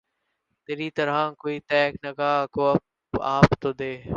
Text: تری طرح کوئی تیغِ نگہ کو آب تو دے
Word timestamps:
تری 0.69 0.87
طرح 0.97 1.17
کوئی 1.39 1.59
تیغِ 1.69 1.91
نگہ 2.05 2.33
کو 2.51 2.65
آب 3.35 3.45
تو 3.61 3.69
دے 3.73 3.91